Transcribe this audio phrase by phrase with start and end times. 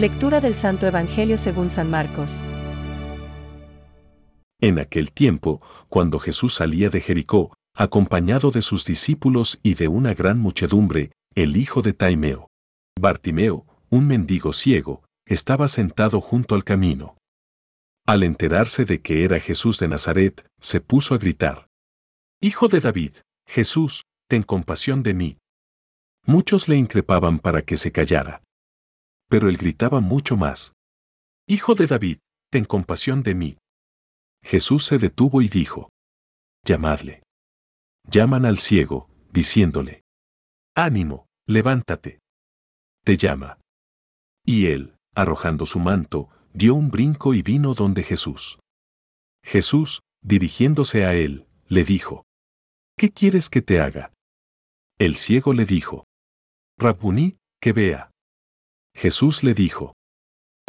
[0.00, 2.42] Lectura del Santo Evangelio según San Marcos.
[4.58, 5.60] En aquel tiempo,
[5.90, 11.54] cuando Jesús salía de Jericó, acompañado de sus discípulos y de una gran muchedumbre, el
[11.58, 12.48] hijo de Taimeo.
[12.98, 17.18] Bartimeo, un mendigo ciego, estaba sentado junto al camino.
[18.06, 21.66] Al enterarse de que era Jesús de Nazaret, se puso a gritar.
[22.40, 25.36] Hijo de David, Jesús, ten compasión de mí.
[26.24, 28.40] Muchos le increpaban para que se callara.
[29.30, 30.74] Pero él gritaba mucho más.
[31.46, 32.18] Hijo de David,
[32.50, 33.58] ten compasión de mí.
[34.42, 35.88] Jesús se detuvo y dijo.
[36.64, 37.22] Llamadle.
[38.08, 40.02] Llaman al ciego, diciéndole.
[40.74, 42.18] Ánimo, levántate.
[43.04, 43.58] Te llama.
[44.44, 48.58] Y él, arrojando su manto, dio un brinco y vino donde Jesús.
[49.44, 52.24] Jesús, dirigiéndose a él, le dijo.
[52.98, 54.12] ¿Qué quieres que te haga?
[54.98, 56.04] El ciego le dijo.
[56.78, 58.09] Rabuní, que vea.
[58.94, 59.94] Jesús le dijo.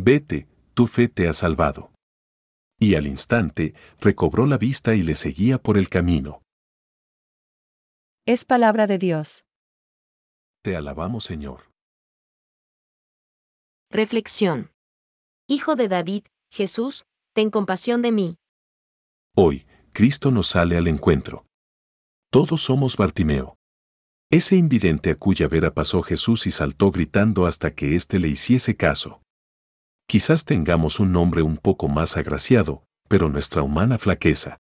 [0.00, 1.92] Vete, tu fe te ha salvado.
[2.78, 6.42] Y al instante, recobró la vista y le seguía por el camino.
[8.26, 9.44] Es palabra de Dios.
[10.62, 11.70] Te alabamos, Señor.
[13.90, 14.70] Reflexión.
[15.48, 17.04] Hijo de David, Jesús,
[17.34, 18.36] ten compasión de mí.
[19.36, 21.44] Hoy, Cristo nos sale al encuentro.
[22.30, 23.59] Todos somos Bartimeo.
[24.32, 28.76] Ese invidente a cuya vera pasó Jesús y saltó gritando hasta que éste le hiciese
[28.76, 29.22] caso.
[30.06, 34.58] Quizás tengamos un nombre un poco más agraciado, pero nuestra humana flaqueza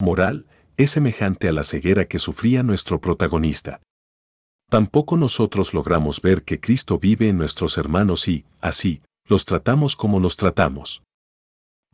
[0.00, 3.80] moral es semejante a la ceguera que sufría nuestro protagonista.
[4.68, 10.18] Tampoco nosotros logramos ver que Cristo vive en nuestros hermanos y, así, los tratamos como
[10.18, 11.04] los tratamos.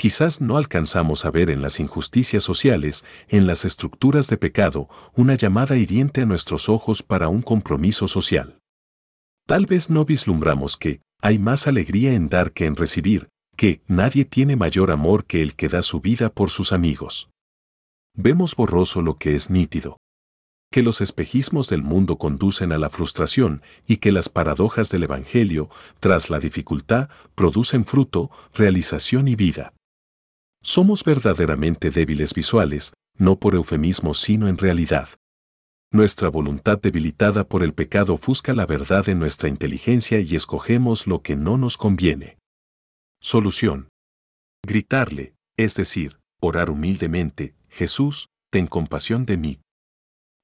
[0.01, 5.35] Quizás no alcanzamos a ver en las injusticias sociales, en las estructuras de pecado, una
[5.35, 8.61] llamada hiriente a nuestros ojos para un compromiso social.
[9.45, 14.25] Tal vez no vislumbramos que hay más alegría en dar que en recibir, que nadie
[14.25, 17.29] tiene mayor amor que el que da su vida por sus amigos.
[18.15, 19.97] Vemos borroso lo que es nítido.
[20.71, 25.71] Que los espejismos del mundo conducen a la frustración y que las paradojas del Evangelio,
[25.99, 29.73] tras la dificultad, producen fruto, realización y vida.
[30.69, 35.09] Somos verdaderamente débiles visuales, no por eufemismo sino en realidad.
[35.91, 41.23] Nuestra voluntad debilitada por el pecado ofusca la verdad en nuestra inteligencia y escogemos lo
[41.23, 42.37] que no nos conviene.
[43.19, 43.89] Solución.
[44.63, 49.61] Gritarle, es decir, orar humildemente, Jesús, ten compasión de mí.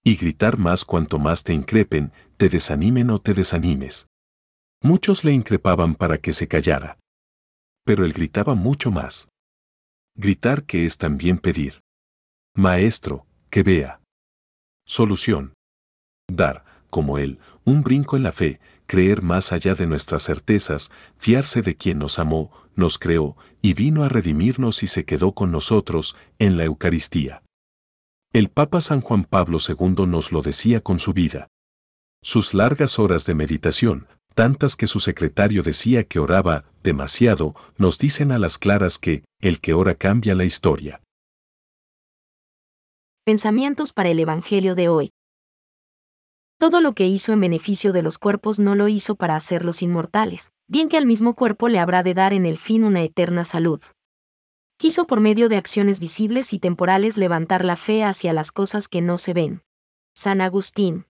[0.03, 4.09] Y gritar más cuanto más te increpen, te desanimen o te desanimes.
[4.83, 6.99] Muchos le increpaban para que se callara.
[7.85, 9.29] Pero él gritaba mucho más.
[10.17, 11.81] Gritar que es también pedir.
[12.55, 14.01] Maestro, que vea.
[14.87, 15.55] Solución.
[16.29, 21.63] Dar, como Él, un brinco en la fe, creer más allá de nuestras certezas, fiarse
[21.63, 26.15] de quien nos amó, nos creó y vino a redimirnos y se quedó con nosotros
[26.39, 27.43] en la Eucaristía.
[28.33, 31.49] El Papa San Juan Pablo II nos lo decía con su vida.
[32.23, 38.33] Sus largas horas de meditación, tantas que su secretario decía que oraba demasiado, nos dicen
[38.33, 41.01] a las claras que el que ora cambia la historia.
[43.25, 45.11] Pensamientos para el Evangelio de hoy.
[46.59, 50.53] Todo lo que hizo en beneficio de los cuerpos no lo hizo para hacerlos inmortales,
[50.69, 53.81] bien que al mismo cuerpo le habrá de dar en el fin una eterna salud.
[54.77, 59.01] Quiso por medio de acciones visibles y temporales levantar la fe hacia las cosas que
[59.01, 59.63] no se ven.
[60.15, 61.07] San Agustín.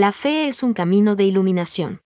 [0.00, 2.00] La fe es un camino de iluminación.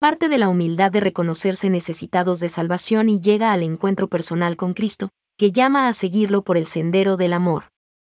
[0.00, 4.74] Parte de la humildad de reconocerse necesitados de salvación y llega al encuentro personal con
[4.74, 7.68] Cristo, que llama a seguirlo por el sendero del amor.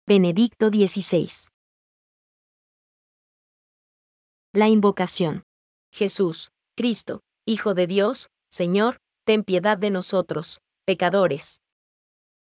[0.07, 1.49] Benedicto XVI.
[4.53, 5.43] La invocación.
[5.91, 11.59] Jesús, Cristo, Hijo de Dios, Señor, ten piedad de nosotros, pecadores.